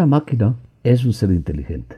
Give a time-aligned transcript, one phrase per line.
[0.00, 1.96] Una máquina es un ser inteligente.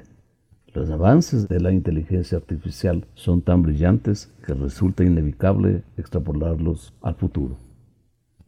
[0.75, 7.59] Los avances de la inteligencia artificial son tan brillantes que resulta inevitable extrapolarlos al futuro.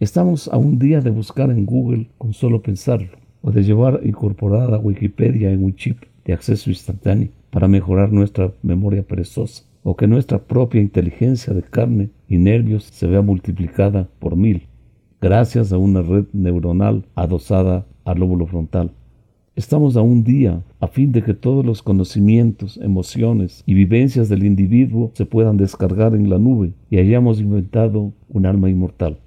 [0.00, 3.10] Estamos a un día de buscar en Google con solo pensarlo,
[3.42, 9.04] o de llevar incorporada Wikipedia en un chip de acceso instantáneo para mejorar nuestra memoria
[9.04, 14.66] perezosa, o que nuestra propia inteligencia de carne y nervios se vea multiplicada por mil,
[15.20, 18.90] gracias a una red neuronal adosada al lóbulo frontal.
[19.56, 24.44] Estamos a un día a fin de que todos los conocimientos, emociones y vivencias del
[24.44, 29.20] individuo se puedan descargar en la nube y hayamos inventado un alma inmortal.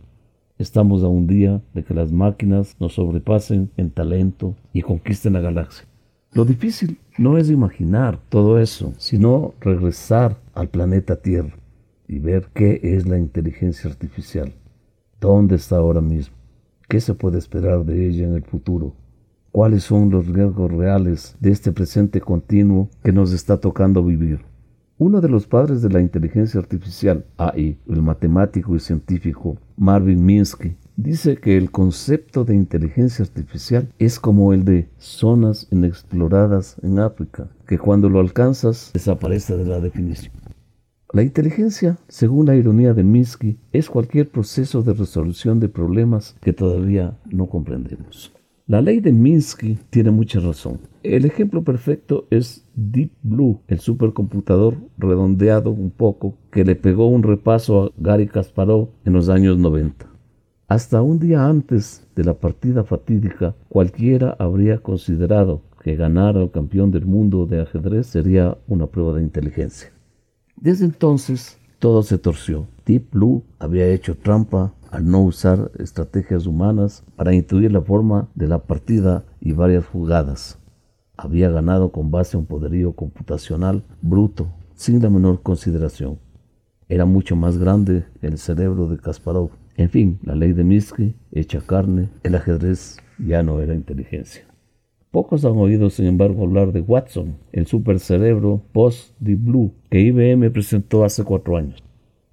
[0.57, 5.39] Estamos a un día de que las máquinas nos sobrepasen en talento y conquisten la
[5.39, 5.87] galaxia.
[6.33, 11.55] Lo difícil no es imaginar todo eso, sino regresar al planeta Tierra
[12.05, 14.51] y ver qué es la inteligencia artificial,
[15.21, 16.35] dónde está ahora mismo,
[16.89, 18.93] qué se puede esperar de ella en el futuro
[19.57, 24.41] cuáles son los riesgos reales de este presente continuo que nos está tocando vivir.
[24.99, 30.75] Uno de los padres de la inteligencia artificial, AI, el matemático y científico Marvin Minsky,
[30.95, 37.47] dice que el concepto de inteligencia artificial es como el de zonas inexploradas en África,
[37.65, 40.35] que cuando lo alcanzas desaparece de la definición.
[41.11, 46.53] La inteligencia, según la ironía de Minsky, es cualquier proceso de resolución de problemas que
[46.53, 48.37] todavía no comprendemos.
[48.67, 50.79] La ley de Minsky tiene mucha razón.
[51.01, 57.23] El ejemplo perfecto es Deep Blue, el supercomputador redondeado un poco que le pegó un
[57.23, 60.05] repaso a Gary Kasparov en los años 90.
[60.67, 66.91] Hasta un día antes de la partida fatídica, cualquiera habría considerado que ganar al campeón
[66.91, 69.93] del mundo de ajedrez sería una prueba de inteligencia.
[70.57, 72.67] Desde entonces, todo se torció.
[72.85, 78.47] Deep Blue había hecho trampa al no usar estrategias humanas para intuir la forma de
[78.47, 80.57] la partida y varias jugadas.
[81.15, 86.17] Había ganado con base a un poderío computacional bruto, sin la menor consideración.
[86.89, 89.51] Era mucho más grande el cerebro de Kasparov.
[89.75, 94.47] En fin, la ley de Minsky, hecha carne, el ajedrez ya no era inteligencia.
[95.11, 101.05] Pocos han oído, sin embargo, hablar de Watson, el supercerebro post-Deep Blue que IBM presentó
[101.05, 101.83] hace cuatro años.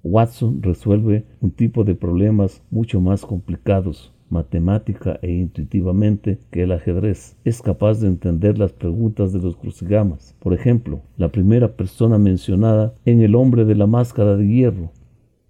[0.05, 7.37] Watson resuelve un tipo de problemas mucho más complicados matemática e intuitivamente que el ajedrez.
[7.45, 10.35] Es capaz de entender las preguntas de los crucigamas.
[10.41, 14.91] Por ejemplo, la primera persona mencionada en El hombre de la máscara de hierro.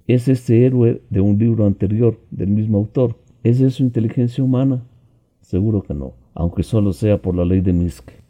[0.06, 3.16] ¿Es este héroe de un libro anterior del mismo autor?
[3.42, 4.84] ¿Es eso inteligencia humana?
[5.40, 8.23] Seguro que no, aunque solo sea por la ley de Miske.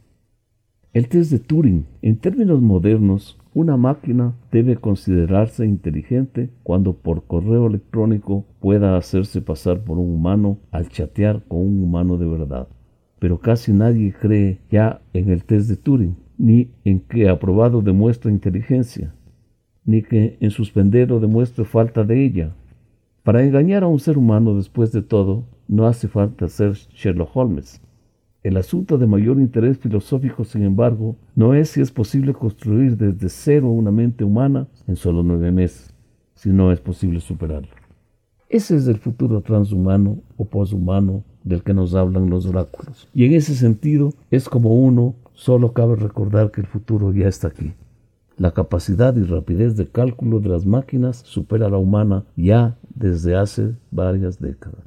[0.94, 7.66] El test de Turing, en términos modernos, una máquina debe considerarse inteligente cuando por correo
[7.66, 12.68] electrónico pueda hacerse pasar por un humano al chatear con un humano de verdad.
[13.18, 18.30] Pero casi nadie cree ya en el test de Turing, ni en que aprobado demuestra
[18.30, 19.16] inteligencia,
[19.84, 22.54] ni que en suspendero demuestre falta de ella.
[23.24, 27.82] Para engañar a un ser humano después de todo, no hace falta ser Sherlock Holmes.
[28.44, 33.30] El asunto de mayor interés filosófico, sin embargo, no es si es posible construir desde
[33.30, 35.94] cero una mente humana en solo nueve meses,
[36.34, 37.70] si no es posible superarlo.
[38.50, 43.08] Ese es el futuro transhumano o poshumano del que nos hablan los oráculos.
[43.14, 47.48] Y en ese sentido es como uno, solo cabe recordar que el futuro ya está
[47.48, 47.72] aquí.
[48.36, 53.36] La capacidad y rapidez de cálculo de las máquinas supera a la humana ya desde
[53.36, 54.84] hace varias décadas.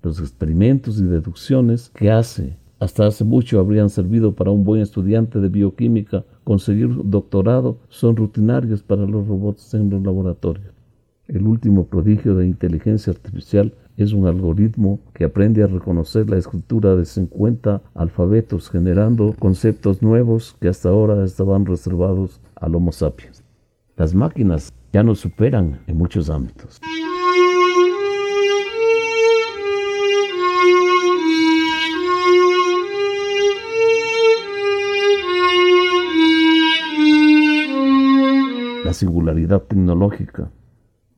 [0.00, 5.38] Los experimentos y deducciones que hace hasta hace mucho habrían servido para un buen estudiante
[5.38, 10.72] de bioquímica conseguir doctorado, son rutinarios para los robots en los laboratorios.
[11.28, 16.96] El último prodigio de inteligencia artificial es un algoritmo que aprende a reconocer la escritura
[16.96, 23.44] de 50 alfabetos, generando conceptos nuevos que hasta ahora estaban reservados al Homo sapiens.
[23.96, 26.80] Las máquinas ya nos superan en muchos ámbitos.
[39.00, 40.50] Singularidad tecnológica.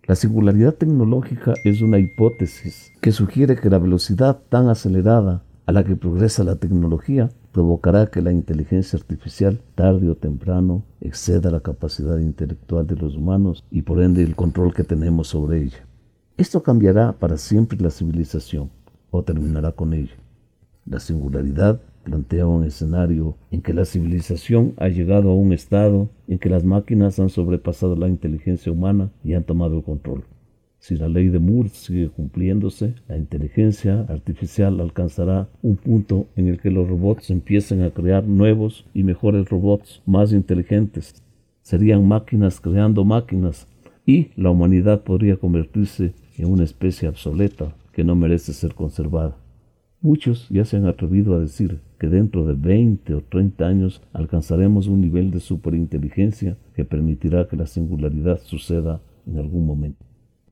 [0.06, 5.82] La singularidad tecnológica es una hipótesis que sugiere que la velocidad tan acelerada a la
[5.82, 12.19] que progresa la tecnología provocará que la inteligencia artificial tarde o temprano exceda la capacidad
[12.19, 15.84] intelectual de los humanos y por ende el control que tenemos sobre ella.
[16.37, 18.70] Esto cambiará para siempre la civilización
[19.11, 20.14] o terminará con ella.
[20.87, 26.38] La singularidad plantea un escenario en que la civilización ha llegado a un estado en
[26.38, 30.25] que las máquinas han sobrepasado la inteligencia humana y han tomado el control.
[30.78, 36.60] Si la ley de Moore sigue cumpliéndose, la inteligencia artificial alcanzará un punto en el
[36.60, 41.22] que los robots empiecen a crear nuevos y mejores robots más inteligentes.
[41.62, 43.69] Serían máquinas creando máquinas
[44.05, 49.37] y la humanidad podría convertirse en una especie obsoleta que no merece ser conservada.
[50.02, 54.88] Muchos ya se han atrevido a decir que dentro de 20 o 30 años alcanzaremos
[54.88, 60.04] un nivel de superinteligencia que permitirá que la singularidad suceda en algún momento.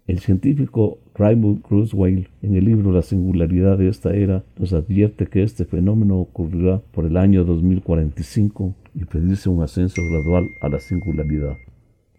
[0.06, 5.43] El científico Raymond Kurzweil, en el libro La singularidad de esta era, nos advierte que
[5.43, 11.56] este fenómeno ocurrirá por el año 2045 y predice un ascenso gradual a la singularidad.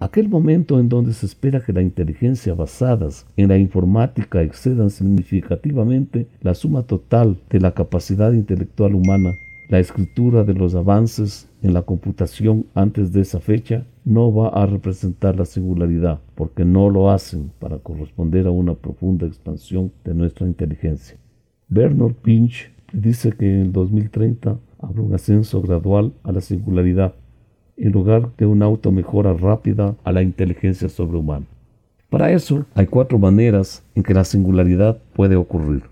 [0.02, 6.28] Aquel momento en donde se espera que la inteligencia basadas en la informática excedan significativamente
[6.42, 9.36] la suma total de la capacidad intelectual humana
[9.72, 14.66] la escritura de los avances en la computación antes de esa fecha no va a
[14.66, 20.46] representar la singularidad, porque no lo hacen para corresponder a una profunda expansión de nuestra
[20.46, 21.16] inteligencia.
[21.70, 27.14] Bernard Pinch dice que en el 2030 habrá un ascenso gradual a la singularidad,
[27.78, 31.46] en lugar de una automejora rápida a la inteligencia sobrehumana.
[32.10, 35.84] Para eso hay cuatro maneras en que la singularidad puede ocurrir.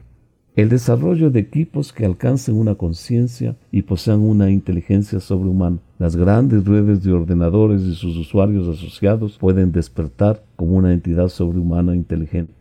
[0.55, 5.77] El desarrollo de equipos que alcancen una conciencia y posean una inteligencia sobrehumana.
[5.97, 11.95] Las grandes redes de ordenadores y sus usuarios asociados pueden despertar como una entidad sobrehumana
[11.95, 12.51] inteligente.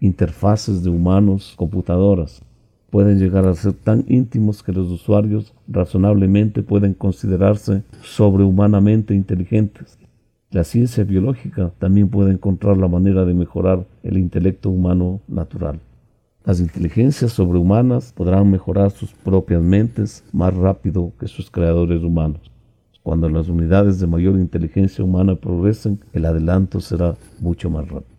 [0.00, 2.42] Interfaces de humanos, computadoras,
[2.90, 9.98] pueden llegar a ser tan íntimos que los usuarios razonablemente pueden considerarse sobrehumanamente inteligentes.
[10.50, 15.80] La ciencia biológica también puede encontrar la manera de mejorar el intelecto humano natural.
[16.44, 22.52] Las inteligencias sobrehumanas podrán mejorar sus propias mentes más rápido que sus creadores humanos.
[23.02, 28.16] Cuando las unidades de mayor inteligencia humana progresen, el adelanto será mucho más rápido.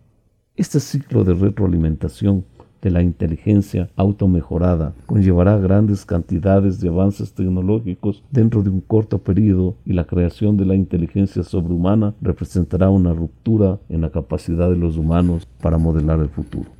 [0.56, 2.44] Este ciclo de retroalimentación
[2.82, 9.74] de la inteligencia automejorada conllevará grandes cantidades de avances tecnológicos dentro de un corto periodo
[9.84, 14.96] y la creación de la inteligencia sobrehumana representará una ruptura en la capacidad de los
[14.96, 16.70] humanos para modelar el futuro.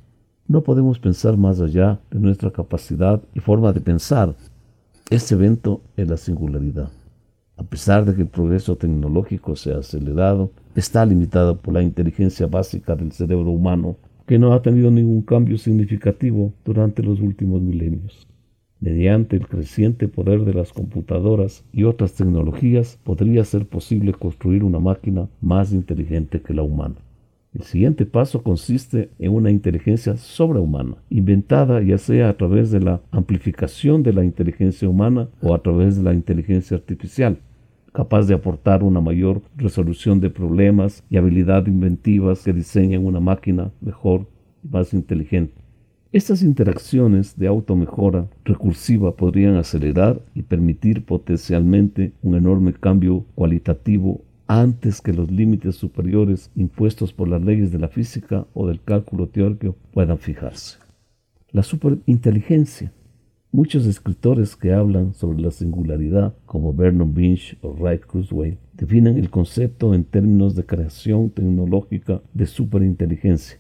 [0.47, 4.35] No podemos pensar más allá de nuestra capacidad y forma de pensar.
[5.11, 6.89] Este evento es la singularidad.
[7.59, 12.47] A pesar de que el progreso tecnológico se ha acelerado, está limitado por la inteligencia
[12.47, 13.97] básica del cerebro humano,
[14.29, 18.29] que no ha tenido ningún cambio significativo durante los últimos milenios.
[18.79, 24.81] Mediante el creciente poder de las computadoras y otras tecnologías, podría ser posible construir una
[24.81, 26.97] máquina más inteligente que la humana.
[27.55, 33.01] El siguiente paso consiste en una inteligencia sobrehumana, inventada ya sea a través de la
[33.11, 37.39] amplificación de la inteligencia humana o a través de la inteligencia artificial,
[37.93, 43.71] capaz de aportar una mayor resolución de problemas y habilidad inventivas que diseñen una máquina
[43.81, 44.27] mejor
[44.63, 45.55] y más inteligente.
[46.11, 55.03] Estas interacciones de automejora recursiva podrían acelerar y permitir potencialmente un enorme cambio cualitativo antes
[55.03, 59.77] que los límites superiores impuestos por las leyes de la física o del cálculo teórico
[59.93, 60.79] puedan fijarse.
[61.51, 62.91] La superinteligencia.
[63.51, 69.31] Muchos escritores que hablan sobre la singularidad, como Vernon Binch o Ray Kurzweil, definen el
[69.31, 73.59] concepto en términos de creación tecnológica de superinteligencia,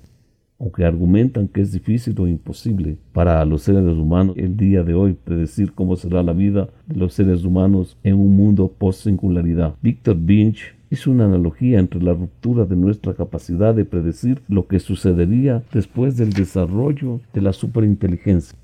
[0.60, 5.14] aunque argumentan que es difícil o imposible para los seres humanos el día de hoy
[5.14, 9.74] predecir cómo será la vida de los seres humanos en un mundo post-singularidad.
[9.80, 14.80] Victor Binch es una analogía entre la ruptura de nuestra capacidad de predecir lo que
[14.80, 18.58] sucedería después del desarrollo de la superinteligencia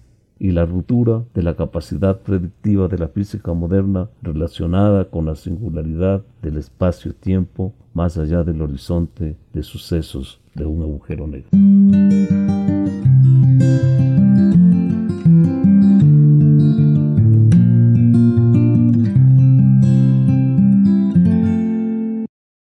[0.45, 6.23] y la ruptura de la capacidad predictiva de la física moderna relacionada con la singularidad
[6.43, 11.49] del espacio-tiempo más allá del horizonte de sucesos de un agujero negro.